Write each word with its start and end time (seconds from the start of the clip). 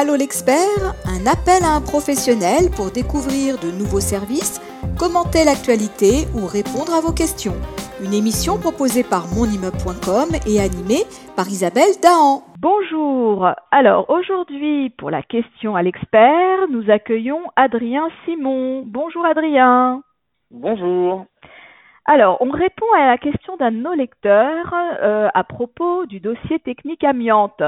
Allô 0.00 0.14
l'expert, 0.14 0.94
un 1.10 1.26
appel 1.26 1.64
à 1.64 1.74
un 1.74 1.80
professionnel 1.80 2.70
pour 2.70 2.92
découvrir 2.92 3.58
de 3.58 3.72
nouveaux 3.72 3.98
services, 3.98 4.62
commenter 4.96 5.42
l'actualité 5.42 6.30
ou 6.38 6.46
répondre 6.46 6.94
à 6.94 7.00
vos 7.00 7.10
questions. 7.10 7.58
Une 8.00 8.14
émission 8.14 8.58
proposée 8.60 9.02
par 9.02 9.26
monimmeuble.com 9.34 10.38
et 10.46 10.60
animée 10.60 11.02
par 11.34 11.48
Isabelle 11.48 11.98
Dahan. 12.00 12.44
Bonjour. 12.60 13.50
Alors 13.72 14.08
aujourd'hui, 14.08 14.90
pour 14.90 15.10
la 15.10 15.24
question 15.24 15.74
à 15.74 15.82
l'expert, 15.82 16.68
nous 16.70 16.88
accueillons 16.92 17.42
Adrien 17.56 18.06
Simon. 18.24 18.84
Bonjour 18.86 19.26
Adrien. 19.26 20.04
Bonjour. 20.52 21.26
Alors, 22.10 22.40
on 22.40 22.50
répond 22.50 22.86
à 22.96 23.04
la 23.04 23.18
question 23.18 23.58
d'un 23.58 23.70
de 23.70 23.76
nos 23.76 23.92
lecteurs 23.92 24.72
euh, 25.02 25.28
à 25.34 25.44
propos 25.44 26.06
du 26.06 26.20
dossier 26.20 26.58
technique 26.58 27.04
amiante. 27.04 27.62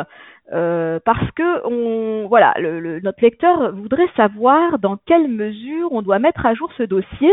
Euh, 0.51 0.99
parce 1.05 1.31
que 1.33 2.25
voilà, 2.27 2.55
notre 3.03 3.21
lecteur 3.21 3.75
voudrait 3.75 4.09
savoir 4.17 4.79
dans 4.79 4.97
quelle 4.97 5.29
mesure 5.29 5.93
on 5.93 6.01
doit 6.01 6.19
mettre 6.19 6.47
à 6.47 6.55
jour 6.55 6.73
ce 6.79 6.85
dossier. 6.85 7.31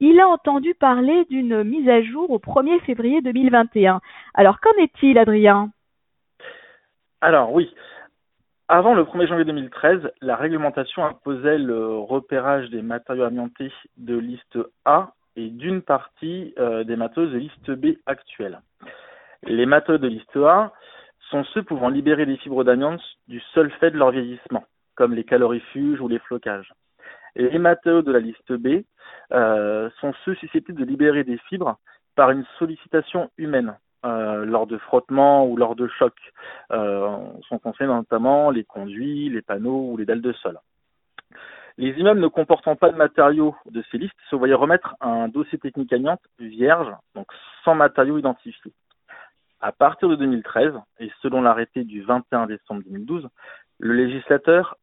Il 0.00 0.18
a 0.18 0.26
entendu 0.26 0.74
parler 0.74 1.26
d'une 1.30 1.62
mise 1.62 1.88
à 1.88 2.02
jour 2.02 2.28
au 2.28 2.40
1er 2.40 2.80
février 2.80 3.22
2021. 3.22 4.00
Alors, 4.34 4.58
qu'en 4.58 4.82
est-il, 4.82 5.16
Adrien? 5.16 5.70
Alors, 7.20 7.52
oui. 7.52 7.72
Avant 8.66 8.94
le 8.94 9.04
1er 9.04 9.28
janvier 9.28 9.44
2013, 9.44 10.10
la 10.22 10.34
réglementation 10.34 11.04
imposait 11.04 11.58
le 11.58 11.98
repérage 11.98 12.68
des 12.70 12.82
matériaux 12.82 13.22
amiantés 13.22 13.70
de 13.96 14.18
liste 14.18 14.58
A 14.84 15.12
et 15.38 15.50
d'une 15.50 15.82
partie 15.82 16.52
euh, 16.58 16.82
des 16.82 16.96
matériaux 16.96 17.30
de 17.30 17.38
liste 17.38 17.70
B 17.70 17.96
actuels. 18.06 18.60
Les 19.44 19.66
matériaux 19.66 19.98
de 19.98 20.08
liste 20.08 20.36
A 20.36 20.72
sont 21.30 21.44
ceux 21.54 21.62
pouvant 21.62 21.90
libérer 21.90 22.26
des 22.26 22.36
fibres 22.38 22.64
d'amiante 22.64 23.00
du 23.28 23.40
seul 23.54 23.70
fait 23.78 23.92
de 23.92 23.98
leur 23.98 24.10
vieillissement, 24.10 24.64
comme 24.96 25.14
les 25.14 25.22
calorifuges 25.22 26.00
ou 26.00 26.08
les 26.08 26.18
flocages. 26.18 26.72
Les 27.36 27.58
matériaux 27.58 28.02
de 28.02 28.10
la 28.10 28.18
liste 28.18 28.52
B 28.52 28.82
euh, 29.32 29.88
sont 30.00 30.12
ceux 30.24 30.34
susceptibles 30.34 30.80
de 30.80 30.84
libérer 30.84 31.22
des 31.22 31.38
fibres 31.48 31.78
par 32.16 32.32
une 32.32 32.44
sollicitation 32.58 33.30
humaine, 33.38 33.76
euh, 34.04 34.44
lors 34.44 34.66
de 34.66 34.76
frottements 34.78 35.46
ou 35.46 35.56
lors 35.56 35.76
de 35.76 35.86
chocs. 35.86 36.32
Euh, 36.72 37.16
sont 37.48 37.60
concernés 37.60 37.94
notamment 37.94 38.50
les 38.50 38.64
conduits, 38.64 39.28
les 39.28 39.42
panneaux 39.42 39.92
ou 39.92 39.96
les 39.96 40.04
dalles 40.04 40.20
de 40.22 40.32
sol. 40.32 40.58
Les 41.78 41.90
immeubles 41.90 42.18
ne 42.18 42.26
comportant 42.26 42.74
pas 42.74 42.90
de 42.90 42.96
matériaux 42.96 43.54
de 43.70 43.84
ces 43.92 43.98
listes 43.98 44.18
se 44.30 44.34
voyaient 44.34 44.54
remettre 44.54 44.96
un 45.00 45.28
dossier 45.28 45.58
technique 45.58 45.92
amiante 45.92 46.20
vierge, 46.40 46.92
donc 47.14 47.28
sans 47.64 47.76
matériaux 47.76 48.18
identifiés. 48.18 48.72
À 49.60 49.70
partir 49.70 50.08
de 50.08 50.16
2013, 50.16 50.72
et 50.98 51.12
selon 51.22 51.40
l'arrêté 51.40 51.84
du 51.84 52.02
21 52.02 52.46
décembre 52.46 52.82
2012, 52.84 53.28
le 53.78 53.94
législateur 53.94 54.76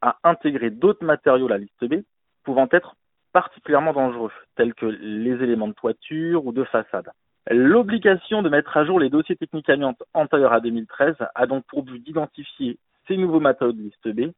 a 0.00 0.16
intégré 0.24 0.70
d'autres 0.70 1.04
matériaux 1.04 1.46
à 1.46 1.50
la 1.50 1.58
liste 1.58 1.84
B 1.84 2.02
pouvant 2.42 2.68
être 2.72 2.96
particulièrement 3.32 3.92
dangereux, 3.92 4.32
tels 4.56 4.74
que 4.74 4.86
les 4.86 5.44
éléments 5.44 5.68
de 5.68 5.74
toiture 5.74 6.44
ou 6.44 6.52
de 6.52 6.64
façade. 6.64 7.10
L'obligation 7.48 8.42
de 8.42 8.48
mettre 8.48 8.76
à 8.76 8.84
jour 8.84 8.98
les 8.98 9.08
dossiers 9.08 9.36
techniques 9.36 9.70
amiantes 9.70 10.02
antérieurs 10.14 10.52
à 10.52 10.60
2013 10.60 11.14
a 11.32 11.46
donc 11.46 11.64
pour 11.68 11.84
but 11.84 12.02
d'identifier 12.02 12.76
ces 13.06 13.16
nouveaux 13.16 13.38
matériaux 13.38 13.72
de 13.72 13.82
liste 13.82 14.08
B 14.08 14.32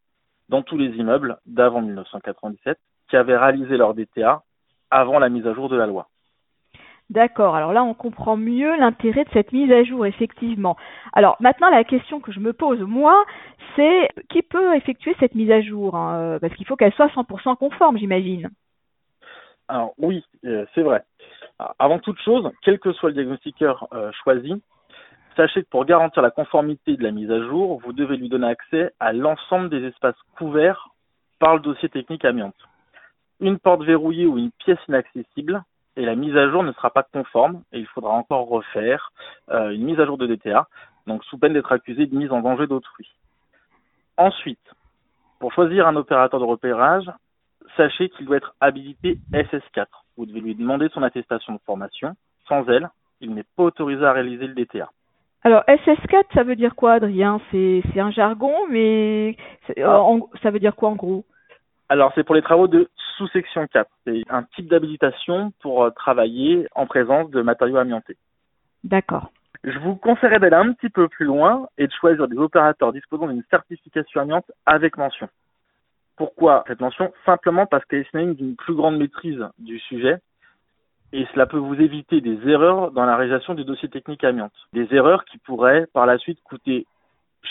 dans 0.49 0.63
tous 0.63 0.77
les 0.77 0.91
immeubles 0.97 1.39
d'avant 1.47 1.83
1997 1.83 2.79
qui 3.09 3.17
avaient 3.17 3.37
réalisé 3.37 3.77
leur 3.77 3.95
DTA 3.95 4.43
avant 4.91 5.19
la 5.19 5.29
mise 5.29 5.47
à 5.47 5.55
jour 5.55 5.69
de 5.69 5.77
la 5.77 5.87
loi. 5.87 6.09
D'accord, 7.11 7.57
alors 7.57 7.75
là 7.75 7.85
on 7.85 7.93
comprend 7.93 8.37
mieux 8.37 8.75
l'intérêt 8.79 9.25
de 9.25 9.31
cette 9.35 9.53
mise 9.53 9.71
à 9.71 9.85
jour, 9.85 10.07
effectivement. 10.07 10.77
Alors 11.13 11.37
maintenant 11.41 11.69
la 11.69 11.85
question 11.85 12.21
que 12.21 12.33
je 12.33 12.41
me 12.41 12.55
pose, 12.55 12.81
moi, 12.81 13.25
c'est 13.77 14.09
qui 14.31 14.41
peut 14.43 14.75
effectuer 14.75 15.15
cette 15.21 15.35
mise 15.35 15.51
à 15.51 15.61
jour 15.61 15.95
hein, 15.95 16.17
euh, 16.17 16.39
Parce 16.39 16.55
qu'il 16.55 16.67
faut 16.67 16.77
qu'elle 16.77 16.93
soit 16.95 17.09
100% 17.09 17.57
conforme, 17.57 17.99
j'imagine. 17.99 18.49
Alors 19.69 19.93
oui, 19.99 20.25
euh, 20.47 20.65
c'est 20.75 20.83
vrai. 20.83 21.03
Avant 21.79 21.99
toute 21.99 22.19
chose, 22.21 22.51
quel 22.63 22.79
que 22.79 22.93
soit 22.93 23.11
le 23.11 23.15
diagnostiqueur 23.15 23.89
euh, 23.93 24.11
choisi, 24.25 24.63
Sachez 25.37 25.63
que 25.63 25.69
pour 25.69 25.87
garantir 25.87 26.23
la 26.23 26.31
conformité 26.31 26.97
de 26.97 27.03
la 27.03 27.11
mise 27.11 27.31
à 27.31 27.41
jour, 27.41 27.81
vous 27.83 27.93
devez 27.93 28.17
lui 28.17 28.29
donner 28.29 28.49
accès 28.49 28.93
à 29.01 29.13
l'ensemble 29.13 29.71
des 29.71 29.85
espaces 29.85 30.21
couverts 30.37 30.89
par 31.39 31.55
le 31.55 31.61
dossier 31.61 31.89
technique 31.89 32.25
amiante. 32.25 32.57
Une 33.41 33.59
porte 33.59 33.83
verrouillée 33.83 34.27
ou 34.27 34.39
une 34.39 34.51
pièce 34.53 34.79
inaccessible, 34.89 35.63
et 35.97 36.05
la 36.05 36.15
mise 36.15 36.37
à 36.37 36.51
jour 36.51 36.63
ne 36.63 36.73
sera 36.73 36.91
pas 36.91 37.03
conforme, 37.03 37.63
et 37.73 37.79
il 37.79 37.87
faudra 37.87 38.13
encore 38.13 38.49
refaire 38.49 39.11
euh, 39.51 39.71
une 39.71 39.85
mise 39.85 40.01
à 40.01 40.07
jour 40.07 40.19
de 40.19 40.27
DTA, 40.27 40.69
donc 41.07 41.25
sous 41.25 41.39
peine 41.39 41.55
d'être 41.55 41.73
accusé 41.73 42.07
de 42.07 42.15
mise 42.15 42.31
en 42.31 42.41
danger 42.41 42.67
d'autrui. 42.67 43.11
Ensuite, 44.17 44.75
pour 45.41 45.53
choisir 45.53 45.87
un 45.87 45.97
opérateur 45.97 46.41
de 46.41 46.45
repérage, 46.45 47.11
sachez 47.77 48.11
qu'il 48.11 48.27
doit 48.27 48.37
être 48.37 48.55
habilité 48.61 49.19
SS4. 49.33 49.87
Vous 50.17 50.27
devez 50.27 50.41
lui 50.41 50.55
demander 50.55 50.89
son 50.91 51.03
attestation 51.03 51.55
de 51.55 51.61
formation. 51.65 52.15
Sans 52.49 52.69
elle, 52.69 52.91
il 53.21 53.35
n'est 53.35 53.47
pas 53.57 53.65
autorisé 53.65 54.05
à 54.05 54.13
réaliser 54.13 54.47
le 54.47 54.55
DTA. 54.55 54.91
Alors 55.45 55.65
SS4, 55.67 56.25
ça 56.35 56.45
veut 56.45 56.55
dire 56.55 56.77
quoi, 56.77 56.95
Adrien? 56.95 57.41
C'est 57.51 57.83
un 57.97 58.11
jargon, 58.13 58.55
mais 58.71 59.37
euh, 59.77 60.21
ça 60.43 60.51
veut 60.51 60.61
dire 60.61 60.77
quoi 60.77 60.91
en 60.91 60.95
gros? 60.95 61.25
Alors 61.89 62.13
c'est 62.15 62.23
pour 62.23 62.37
les 62.37 62.43
travaux 62.43 62.69
de 62.69 62.89
sous-section 63.17 63.67
4. 63.67 63.91
C'est 64.07 64.23
un 64.31 64.45
type 64.55 64.69
d'habilitation 64.69 65.53
pour 65.61 65.83
euh, 65.83 65.91
travailler 65.91 66.67
en 66.75 66.87
présence 66.87 67.31
de 67.31 67.43
matériaux 67.43 67.77
amiantés. 67.77 68.17
D'accord. 68.85 69.31
Je 69.65 69.79
vous 69.79 69.97
conseillerais 69.97 70.39
d'aller 70.39 70.57
un 70.57 70.73
petit 70.73 70.89
peu 70.91 71.09
plus 71.09 71.27
loin 71.27 71.69
et 71.77 71.87
de 71.87 71.93
choisir 71.93 72.29
des 72.29 72.37
opérateurs 72.37 72.93
disposant 72.93 73.27
d'une 73.27 73.45
certification 73.51 74.21
amiante 74.21 74.51
avec 74.65 74.97
mention. 74.97 75.29
Pourquoi 76.17 76.65
cette 76.69 76.81
mention? 76.81 77.13
Simplement 77.27 77.67
parce 77.67 77.85
qu'elle 77.85 78.01
est 78.01 78.11
synonyme 78.11 78.35
d'une 78.35 78.57
plus 78.57 78.75
grande 78.75 78.97
maîtrise 78.97 79.45
du 79.59 79.79
sujet 79.81 80.19
et 81.13 81.27
cela 81.33 81.47
peut 81.47 81.59
vous 81.59 81.75
éviter 81.75 82.21
des 82.21 82.49
erreurs 82.49 82.91
dans 82.91 83.05
la 83.05 83.17
réalisation 83.17 83.55
du 83.55 83.65
dossier 83.65 83.89
technique 83.89 84.25
amiante. 84.25 84.53
Des 84.73 84.89
erreurs 84.95 85.25
qui 85.27 85.39
pourraient 85.39 85.87
par 85.93 86.07
la 86.07 86.19
suite 86.19 86.43
coûter 86.43 86.87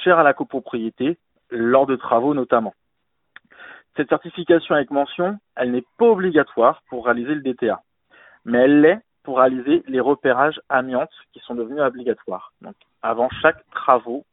cher 0.04 0.18
à 0.18 0.24
la 0.24 0.34
copropriété, 0.34 1.18
lors 1.52 1.86
de 1.86 1.96
travaux 1.96 2.34
notamment. 2.34 2.74
Cette 3.98 4.10
certification 4.10 4.74
avec 4.74 4.90
mention, 4.90 5.38
elle 5.56 5.72
n'est 5.72 5.84
pas 5.98 6.06
obligatoire 6.06 6.82
pour 6.90 7.06
réaliser 7.06 7.36
le 7.36 7.42
DTA, 7.42 7.82
mais 8.46 8.60
elle 8.60 8.82
l'est 8.82 9.02
pour 9.24 9.38
réaliser 9.40 9.84
les 9.88 10.00
repérages 10.00 10.60
amiantes 10.70 11.12
qui 11.34 11.40
sont 11.42 11.56
devenus 11.56 11.82
obligatoires. 11.82 12.54
Donc, 12.62 12.76
avant 13.02 13.30
chaque 13.42 13.64
travaux, 13.72 14.26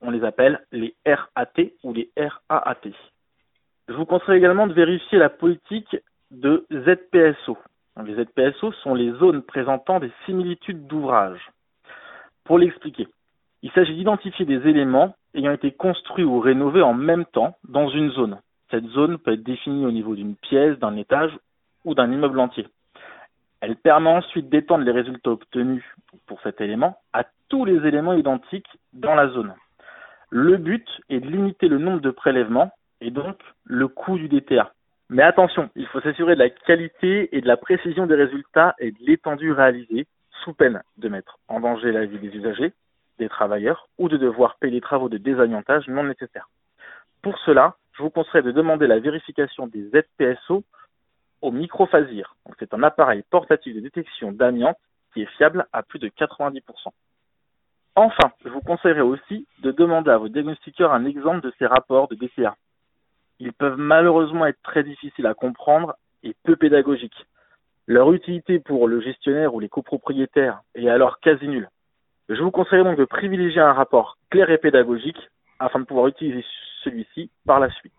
on 0.00 0.10
les 0.10 0.24
appelle 0.24 0.64
les 0.70 0.94
RAT 1.04 1.60
ou 1.82 1.92
les 1.92 2.10
RAAT. 2.16 2.88
Je 3.88 3.94
vous 3.94 4.06
conseille 4.06 4.36
également 4.36 4.68
de 4.68 4.72
vérifier 4.72 5.18
la 5.18 5.28
politique 5.28 5.96
de 6.30 6.64
ZPSO, 6.72 7.58
les 8.04 8.14
ZPSO 8.14 8.72
sont 8.72 8.94
les 8.94 9.12
zones 9.12 9.42
présentant 9.42 10.00
des 10.00 10.12
similitudes 10.24 10.86
d'ouvrage. 10.86 11.40
Pour 12.44 12.58
l'expliquer, 12.58 13.08
il 13.62 13.70
s'agit 13.72 13.94
d'identifier 13.94 14.46
des 14.46 14.66
éléments 14.68 15.14
ayant 15.34 15.52
été 15.52 15.72
construits 15.72 16.24
ou 16.24 16.38
rénovés 16.40 16.82
en 16.82 16.94
même 16.94 17.24
temps 17.26 17.56
dans 17.68 17.88
une 17.88 18.10
zone. 18.12 18.38
Cette 18.70 18.86
zone 18.86 19.18
peut 19.18 19.32
être 19.32 19.42
définie 19.42 19.86
au 19.86 19.90
niveau 19.90 20.14
d'une 20.14 20.36
pièce, 20.36 20.78
d'un 20.78 20.96
étage 20.96 21.32
ou 21.84 21.94
d'un 21.94 22.10
immeuble 22.10 22.38
entier. 22.38 22.66
Elle 23.60 23.76
permet 23.76 24.10
ensuite 24.10 24.48
d'étendre 24.48 24.84
les 24.84 24.92
résultats 24.92 25.30
obtenus 25.30 25.84
pour 26.26 26.40
cet 26.42 26.60
élément 26.60 26.98
à 27.12 27.24
tous 27.48 27.64
les 27.64 27.86
éléments 27.86 28.12
identiques 28.12 28.68
dans 28.92 29.14
la 29.14 29.28
zone. 29.28 29.54
Le 30.30 30.56
but 30.58 30.86
est 31.08 31.20
de 31.20 31.26
limiter 31.26 31.68
le 31.68 31.78
nombre 31.78 32.00
de 32.00 32.10
prélèvements 32.10 32.70
et 33.00 33.10
donc 33.10 33.38
le 33.64 33.88
coût 33.88 34.16
du 34.16 34.28
DTA. 34.28 34.72
Mais 35.10 35.22
attention, 35.22 35.70
il 35.74 35.86
faut 35.86 36.00
s'assurer 36.00 36.34
de 36.34 36.40
la 36.40 36.50
qualité 36.50 37.34
et 37.34 37.40
de 37.40 37.46
la 37.46 37.56
précision 37.56 38.06
des 38.06 38.14
résultats 38.14 38.74
et 38.78 38.92
de 38.92 38.98
l'étendue 39.00 39.52
réalisée, 39.52 40.06
sous 40.44 40.52
peine 40.52 40.82
de 40.98 41.08
mettre 41.08 41.38
en 41.48 41.60
danger 41.60 41.92
la 41.92 42.04
vie 42.04 42.18
des 42.18 42.36
usagers, 42.36 42.74
des 43.18 43.28
travailleurs 43.28 43.88
ou 43.96 44.08
de 44.08 44.18
devoir 44.18 44.56
payer 44.58 44.74
les 44.74 44.80
travaux 44.80 45.08
de 45.08 45.16
désamiantage 45.16 45.88
non 45.88 46.04
nécessaires. 46.04 46.48
Pour 47.22 47.38
cela, 47.38 47.76
je 47.92 48.02
vous 48.02 48.10
conseille 48.10 48.42
de 48.42 48.52
demander 48.52 48.86
la 48.86 49.00
vérification 49.00 49.66
des 49.66 49.90
ZPSO 49.90 50.62
au 51.40 51.50
microphasir. 51.50 52.36
C'est 52.58 52.74
un 52.74 52.82
appareil 52.82 53.22
portatif 53.30 53.74
de 53.74 53.80
détection 53.80 54.32
d'amiante 54.32 54.76
qui 55.14 55.22
est 55.22 55.36
fiable 55.36 55.66
à 55.72 55.82
plus 55.82 55.98
de 55.98 56.08
90%. 56.08 56.60
Enfin, 57.96 58.32
je 58.44 58.50
vous 58.50 58.60
conseillerais 58.60 59.00
aussi 59.00 59.46
de 59.60 59.72
demander 59.72 60.10
à 60.10 60.18
vos 60.18 60.28
diagnostiqueurs 60.28 60.92
un 60.92 61.06
exemple 61.06 61.40
de 61.40 61.52
ces 61.58 61.66
rapports 61.66 62.08
de 62.08 62.14
DCA 62.14 62.54
ils 63.38 63.52
peuvent 63.52 63.78
malheureusement 63.78 64.46
être 64.46 64.62
très 64.62 64.82
difficiles 64.82 65.26
à 65.26 65.34
comprendre 65.34 65.94
et 66.22 66.34
peu 66.44 66.56
pédagogiques. 66.56 67.26
Leur 67.86 68.12
utilité 68.12 68.58
pour 68.58 68.88
le 68.88 69.00
gestionnaire 69.00 69.54
ou 69.54 69.60
les 69.60 69.68
copropriétaires 69.68 70.60
est 70.74 70.88
alors 70.88 71.20
quasi 71.20 71.48
nulle. 71.48 71.68
Je 72.28 72.42
vous 72.42 72.50
conseille 72.50 72.84
donc 72.84 72.98
de 72.98 73.04
privilégier 73.04 73.60
un 73.60 73.72
rapport 73.72 74.18
clair 74.30 74.50
et 74.50 74.58
pédagogique 74.58 75.18
afin 75.58 75.80
de 75.80 75.84
pouvoir 75.84 76.08
utiliser 76.08 76.44
celui-ci 76.84 77.30
par 77.46 77.60
la 77.60 77.70
suite. 77.70 77.92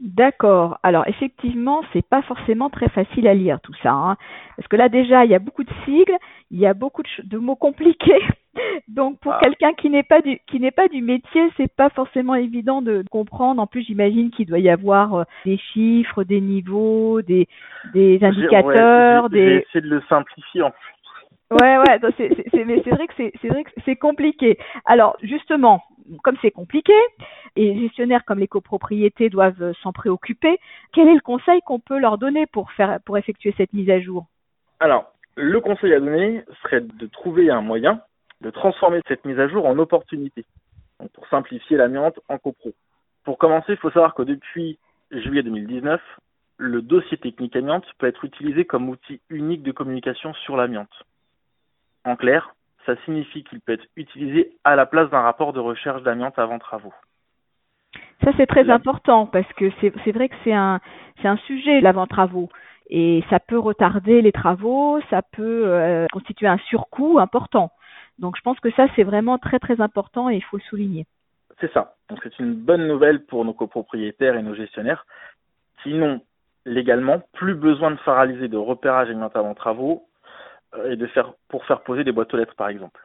D'accord. 0.00 0.78
Alors 0.84 1.08
effectivement, 1.08 1.82
c'est 1.92 2.06
pas 2.06 2.22
forcément 2.22 2.70
très 2.70 2.88
facile 2.88 3.26
à 3.26 3.34
lire 3.34 3.60
tout 3.60 3.74
ça, 3.82 3.90
hein. 3.90 4.16
parce 4.56 4.68
que 4.68 4.76
là 4.76 4.88
déjà 4.88 5.24
il 5.24 5.30
y 5.32 5.34
a 5.34 5.40
beaucoup 5.40 5.64
de 5.64 5.72
sigles, 5.84 6.16
il 6.52 6.60
y 6.60 6.66
a 6.66 6.74
beaucoup 6.74 7.02
de, 7.02 7.38
mots 7.38 7.56
compliqués. 7.56 8.22
Donc 8.88 9.18
pour 9.20 9.32
ah. 9.32 9.40
quelqu'un 9.42 9.72
qui 9.74 9.90
n'est 9.90 10.02
pas 10.02 10.20
du 10.20 10.38
qui 10.46 10.60
n'est 10.60 10.70
pas 10.70 10.88
du 10.88 11.02
métier, 11.02 11.50
c'est 11.56 11.72
pas 11.74 11.90
forcément 11.90 12.34
évident 12.34 12.82
de 12.82 13.04
comprendre. 13.10 13.60
En 13.60 13.66
plus, 13.66 13.82
j'imagine 13.82 14.30
qu'il 14.30 14.46
doit 14.46 14.58
y 14.58 14.70
avoir 14.70 15.14
euh, 15.14 15.24
des 15.44 15.58
chiffres, 15.58 16.24
des 16.24 16.40
niveaux, 16.40 17.22
des 17.22 17.48
des 17.94 18.18
indicateurs, 18.22 19.30
des. 19.30 19.38
J'ai 19.38 19.56
essayé 19.56 19.80
de 19.82 19.94
le 19.94 20.02
simplifier 20.08 20.62
en 20.62 20.70
plus. 20.70 20.94
Ouais, 21.50 21.78
ouais, 21.78 21.98
c'est, 22.18 22.64
mais 22.66 22.82
c'est 22.84 22.90
vrai 22.90 23.06
que 23.06 23.14
c'est, 23.16 23.32
c'est 23.40 23.48
vrai 23.48 23.64
que 23.64 23.70
c'est 23.86 23.96
compliqué. 23.96 24.58
Alors, 24.84 25.16
justement, 25.22 25.82
comme 26.22 26.36
c'est 26.42 26.50
compliqué, 26.50 26.92
et 27.56 27.72
les 27.72 27.80
gestionnaires 27.80 28.24
comme 28.26 28.38
les 28.38 28.48
copropriétés 28.48 29.30
doivent 29.30 29.72
s'en 29.82 29.92
préoccuper, 29.92 30.58
quel 30.92 31.08
est 31.08 31.14
le 31.14 31.20
conseil 31.20 31.60
qu'on 31.62 31.80
peut 31.80 31.98
leur 31.98 32.18
donner 32.18 32.46
pour 32.46 32.70
faire, 32.72 32.98
pour 33.06 33.16
effectuer 33.16 33.54
cette 33.56 33.72
mise 33.72 33.88
à 33.88 33.98
jour? 33.98 34.26
Alors, 34.80 35.10
le 35.36 35.60
conseil 35.60 35.94
à 35.94 36.00
donner 36.00 36.44
serait 36.62 36.82
de 36.82 37.06
trouver 37.06 37.50
un 37.50 37.62
moyen 37.62 38.02
de 38.40 38.50
transformer 38.50 39.00
cette 39.08 39.24
mise 39.24 39.38
à 39.38 39.48
jour 39.48 39.66
en 39.66 39.78
opportunité. 39.78 40.44
Donc, 41.00 41.10
pour 41.12 41.26
simplifier 41.28 41.76
l'amiante 41.76 42.18
en 42.28 42.38
copro. 42.38 42.72
Pour 43.24 43.38
commencer, 43.38 43.72
il 43.72 43.76
faut 43.76 43.90
savoir 43.90 44.14
que 44.14 44.22
depuis 44.22 44.78
juillet 45.10 45.42
2019, 45.42 46.00
le 46.58 46.82
dossier 46.82 47.18
technique 47.18 47.56
amiante 47.56 47.84
peut 47.98 48.06
être 48.06 48.24
utilisé 48.24 48.64
comme 48.64 48.88
outil 48.88 49.20
unique 49.30 49.62
de 49.62 49.72
communication 49.72 50.34
sur 50.34 50.56
l'amiante. 50.56 51.04
En 52.04 52.16
clair, 52.16 52.54
ça 52.84 52.94
signifie 53.04 53.44
qu'il 53.44 53.60
peut 53.60 53.72
être 53.72 53.86
utilisé 53.96 54.56
à 54.64 54.74
la 54.74 54.86
place 54.86 55.10
d'un 55.10 55.20
rapport 55.20 55.52
de 55.52 55.60
recherche 55.60 56.02
d'amiante 56.02 56.38
avant 56.38 56.58
travaux. 56.58 56.92
Ça, 58.24 58.32
c'est 58.36 58.46
très 58.46 58.68
important 58.70 59.26
parce 59.26 59.50
que 59.54 59.70
c'est 59.80 60.12
vrai 60.12 60.28
que 60.28 60.34
c'est 60.42 60.52
un, 60.52 60.80
un 61.22 61.36
sujet, 61.38 61.80
l'avant-travaux. 61.80 62.48
Et 62.90 63.22
ça 63.30 63.38
peut 63.38 63.58
retarder 63.58 64.22
les 64.22 64.32
travaux, 64.32 64.98
ça 65.10 65.22
peut 65.22 65.64
euh, 65.66 66.06
constituer 66.10 66.46
un 66.46 66.58
surcoût 66.58 67.18
important. 67.18 67.70
Donc, 68.18 68.36
je 68.36 68.42
pense 68.42 68.58
que 68.60 68.70
ça, 68.72 68.86
c'est 68.96 69.04
vraiment 69.04 69.38
très, 69.38 69.58
très 69.58 69.80
important 69.80 70.28
et 70.28 70.36
il 70.36 70.42
faut 70.42 70.56
le 70.56 70.62
souligner. 70.62 71.06
C'est 71.60 71.72
ça. 71.72 71.96
Donc, 72.08 72.20
c'est 72.22 72.38
une 72.38 72.54
bonne 72.54 72.86
nouvelle 72.86 73.24
pour 73.24 73.44
nos 73.44 73.52
copropriétaires 73.52 74.36
et 74.36 74.42
nos 74.42 74.54
gestionnaires 74.54 75.06
qui 75.82 75.94
n'ont 75.94 76.20
légalement 76.64 77.20
plus 77.32 77.54
besoin 77.54 77.90
de 77.90 77.96
faire 77.96 78.26
de 78.26 78.56
repérage 78.56 79.08
avant 79.10 79.54
travaux 79.54 80.04
euh, 80.74 80.92
et 80.92 80.96
de 80.96 81.06
faire 81.06 81.32
pour 81.48 81.64
faire 81.64 81.82
poser 81.82 82.04
des 82.04 82.12
boîtes 82.12 82.32
aux 82.34 82.36
lettres 82.36 82.56
par 82.56 82.68
exemple. 82.68 83.00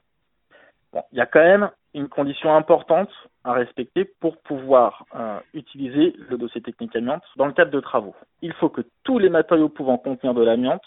Bon, 0.91 1.01
il 1.11 1.17
y 1.17 1.21
a 1.21 1.25
quand 1.25 1.39
même 1.39 1.71
une 1.93 2.09
condition 2.09 2.55
importante 2.55 3.09
à 3.43 3.53
respecter 3.53 4.05
pour 4.19 4.37
pouvoir 4.37 5.05
euh, 5.15 5.39
utiliser 5.53 6.15
le 6.29 6.37
dossier 6.37 6.61
technique 6.61 6.95
amiante 6.95 7.23
dans 7.35 7.45
le 7.45 7.53
cadre 7.53 7.71
de 7.71 7.79
travaux. 7.79 8.15
Il 8.41 8.53
faut 8.53 8.69
que 8.69 8.81
tous 9.03 9.17
les 9.17 9.29
matériaux 9.29 9.69
pouvant 9.69 9.97
contenir 9.97 10.33
de 10.33 10.43
l'amiante 10.43 10.83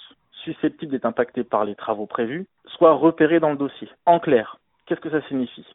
susceptibles 0.47 0.93
d'être 0.93 1.05
impactés 1.05 1.45
par 1.45 1.65
les 1.65 1.75
travaux 1.75 2.07
prévus 2.07 2.47
soient 2.67 2.95
repérés 2.95 3.41
dans 3.41 3.51
le 3.51 3.57
dossier. 3.57 3.89
En 4.07 4.19
clair, 4.19 4.59
qu'est-ce 4.87 5.01
que 5.01 5.11
ça 5.11 5.23
signifie? 5.29 5.67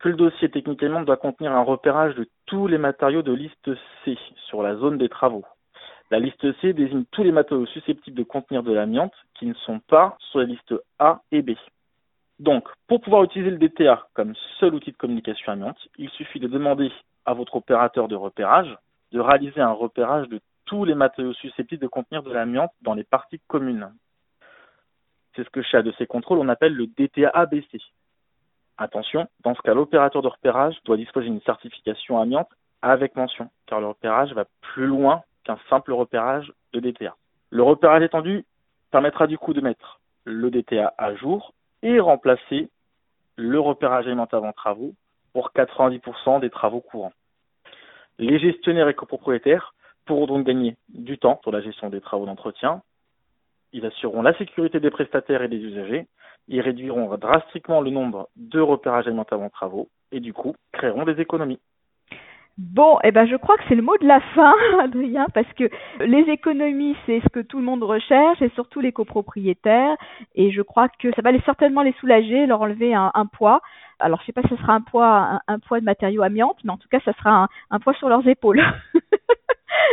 Que 0.00 0.08
le 0.08 0.16
dossier 0.16 0.50
technique 0.50 0.82
amiante 0.82 1.06
doit 1.06 1.16
contenir 1.16 1.52
un 1.52 1.62
repérage 1.62 2.14
de 2.14 2.26
tous 2.46 2.66
les 2.66 2.78
matériaux 2.78 3.22
de 3.22 3.32
liste 3.32 3.70
C 4.04 4.18
sur 4.48 4.62
la 4.62 4.76
zone 4.76 4.98
des 4.98 5.08
travaux, 5.08 5.44
la 6.12 6.18
liste 6.18 6.46
C 6.60 6.74
désigne 6.74 7.04
tous 7.10 7.22
les 7.22 7.32
matériaux 7.32 7.64
susceptibles 7.64 8.18
de 8.18 8.22
contenir 8.22 8.62
de 8.62 8.70
l'amiante 8.70 9.14
qui 9.34 9.46
ne 9.46 9.54
sont 9.54 9.80
pas 9.80 10.18
sur 10.30 10.40
les 10.40 10.46
listes 10.46 10.74
A 10.98 11.22
et 11.32 11.40
B. 11.40 11.52
Donc, 12.38 12.68
pour 12.86 13.00
pouvoir 13.00 13.24
utiliser 13.24 13.50
le 13.50 13.56
DTA 13.56 14.06
comme 14.12 14.34
seul 14.60 14.74
outil 14.74 14.92
de 14.92 14.96
communication 14.98 15.52
amiante, 15.52 15.78
il 15.96 16.10
suffit 16.10 16.38
de 16.38 16.48
demander 16.48 16.92
à 17.24 17.32
votre 17.32 17.56
opérateur 17.56 18.08
de 18.08 18.14
repérage 18.14 18.76
de 19.12 19.20
réaliser 19.20 19.62
un 19.62 19.72
repérage 19.72 20.28
de 20.28 20.40
tous 20.66 20.84
les 20.84 20.94
matériaux 20.94 21.32
susceptibles 21.32 21.80
de 21.80 21.88
contenir 21.88 22.22
de 22.22 22.30
l'amiante 22.30 22.72
dans 22.82 22.92
les 22.92 23.04
parties 23.04 23.40
communes. 23.48 23.90
C'est 25.34 25.44
ce 25.44 25.50
que 25.50 25.62
chez 25.62 25.82
de 25.82 25.92
ces 25.98 26.06
contrôles 26.06 26.38
on 26.38 26.48
appelle 26.48 26.74
le 26.74 26.86
DTA 26.86 27.28
ABC. 27.28 27.78
Attention, 28.78 29.28
dans 29.44 29.54
ce 29.54 29.62
cas, 29.62 29.74
l'opérateur 29.74 30.22
de 30.22 30.28
repérage 30.28 30.76
doit 30.84 30.96
disposer 30.96 31.26
d'une 31.26 31.40
certification 31.42 32.20
amiante 32.20 32.48
avec 32.80 33.14
mention, 33.16 33.48
car 33.66 33.80
le 33.80 33.88
repérage 33.88 34.32
va 34.32 34.44
plus 34.60 34.86
loin 34.86 35.22
qu'un 35.44 35.58
simple 35.70 35.92
repérage 35.92 36.52
de 36.72 36.80
DTA. 36.80 37.14
Le 37.50 37.62
repérage 37.62 38.02
étendu 38.02 38.44
permettra 38.90 39.26
du 39.26 39.38
coup 39.38 39.52
de 39.52 39.60
mettre 39.60 40.00
le 40.24 40.50
DTA 40.50 40.94
à 40.98 41.14
jour 41.14 41.52
et 41.82 42.00
remplacer 42.00 42.70
le 43.36 43.60
repérage 43.60 44.06
alimentaire 44.06 44.38
avant 44.38 44.52
travaux 44.52 44.94
pour 45.32 45.52
90% 45.54 46.40
des 46.40 46.50
travaux 46.50 46.80
courants. 46.80 47.12
Les 48.18 48.38
gestionnaires 48.38 48.88
et 48.88 48.94
copropriétaires 48.94 49.74
pourront 50.04 50.26
donc 50.26 50.46
gagner 50.46 50.76
du 50.88 51.18
temps 51.18 51.40
sur 51.42 51.52
la 51.52 51.60
gestion 51.60 51.88
des 51.88 52.00
travaux 52.00 52.26
d'entretien. 52.26 52.82
Ils 53.72 53.86
assureront 53.86 54.22
la 54.22 54.36
sécurité 54.36 54.80
des 54.80 54.90
prestataires 54.90 55.42
et 55.42 55.48
des 55.48 55.58
usagers. 55.58 56.06
Ils 56.48 56.60
réduiront 56.60 57.16
drastiquement 57.16 57.80
le 57.80 57.90
nombre 57.90 58.28
de 58.36 58.60
repérages 58.60 59.06
alimentaires 59.06 59.38
avant 59.38 59.50
travaux 59.50 59.88
et 60.10 60.20
du 60.20 60.32
coup 60.32 60.54
créeront 60.72 61.04
des 61.04 61.20
économies. 61.20 61.60
Bon, 62.58 62.98
eh 63.02 63.12
ben 63.12 63.26
je 63.26 63.34
crois 63.36 63.56
que 63.56 63.62
c'est 63.66 63.74
le 63.74 63.82
mot 63.82 63.96
de 63.96 64.06
la 64.06 64.20
fin, 64.20 64.52
Adrien, 64.82 65.26
parce 65.32 65.50
que 65.54 65.70
les 66.00 66.20
économies, 66.30 66.94
c'est 67.06 67.20
ce 67.20 67.28
que 67.30 67.40
tout 67.40 67.58
le 67.58 67.64
monde 67.64 67.82
recherche, 67.82 68.42
et 68.42 68.50
surtout 68.50 68.80
les 68.80 68.92
copropriétaires, 68.92 69.96
et 70.34 70.50
je 70.50 70.60
crois 70.60 70.88
que 70.88 71.10
ça 71.14 71.22
va 71.22 71.30
certainement 71.46 71.82
les 71.82 71.94
soulager, 71.94 72.44
leur 72.44 72.60
enlever 72.60 72.94
un, 72.94 73.26
poids. 73.32 73.62
Alors, 74.00 74.20
je 74.20 74.26
sais 74.26 74.32
pas 74.32 74.42
si 74.42 74.48
ce 74.48 74.56
sera 74.56 74.74
un 74.74 74.82
poids, 74.82 75.40
un, 75.48 75.58
poids 75.60 75.80
de 75.80 75.86
matériaux 75.86 76.22
amiantes, 76.22 76.58
mais 76.64 76.72
en 76.72 76.76
tout 76.76 76.88
cas, 76.90 77.00
ça 77.06 77.14
sera 77.14 77.48
un 77.70 77.78
poids 77.80 77.94
sur 77.94 78.10
leurs 78.10 78.26
épaules. 78.28 78.62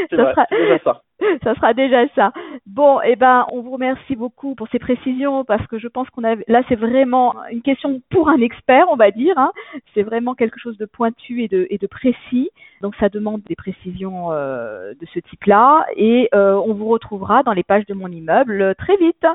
ça, 0.09 0.33
sera, 0.33 0.45
déjà 0.51 0.79
ça. 0.79 1.01
ça 1.43 1.55
sera 1.55 1.73
déjà 1.73 2.07
ça. 2.15 2.31
Bon, 2.65 2.99
eh 3.03 3.15
ben, 3.15 3.45
on 3.51 3.61
vous 3.61 3.71
remercie 3.71 4.15
beaucoup 4.15 4.55
pour 4.55 4.67
ces 4.69 4.79
précisions 4.79 5.43
parce 5.45 5.65
que 5.67 5.77
je 5.77 5.87
pense 5.87 6.09
qu'on 6.09 6.23
a 6.23 6.35
là, 6.47 6.61
c'est 6.69 6.75
vraiment 6.75 7.35
une 7.51 7.61
question 7.61 8.01
pour 8.09 8.29
un 8.29 8.41
expert, 8.41 8.85
on 8.89 8.95
va 8.95 9.11
dire. 9.11 9.37
Hein. 9.37 9.51
C'est 9.93 10.03
vraiment 10.03 10.35
quelque 10.35 10.59
chose 10.59 10.77
de 10.77 10.85
pointu 10.85 11.43
et 11.43 11.47
de, 11.47 11.67
et 11.69 11.77
de 11.77 11.87
précis. 11.87 12.49
Donc, 12.81 12.95
ça 12.95 13.09
demande 13.09 13.41
des 13.43 13.55
précisions 13.55 14.31
euh, 14.31 14.93
de 14.93 15.05
ce 15.13 15.19
type-là. 15.19 15.85
Et 15.95 16.29
euh, 16.33 16.55
on 16.65 16.73
vous 16.73 16.87
retrouvera 16.87 17.43
dans 17.43 17.53
les 17.53 17.63
pages 17.63 17.85
de 17.85 17.93
mon 17.93 18.07
immeuble 18.07 18.75
très 18.75 18.95
vite. 18.97 19.25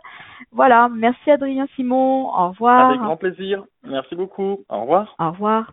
Voilà. 0.53 0.89
Merci 0.89 1.31
Adrien 1.31 1.67
Simon. 1.77 2.29
Au 2.29 2.49
revoir. 2.49 2.89
Avec 2.89 3.01
grand 3.01 3.17
plaisir. 3.17 3.65
Merci 3.85 4.15
beaucoup. 4.15 4.65
Au 4.69 4.81
revoir. 4.83 5.15
Au 5.19 5.31
revoir. 5.31 5.73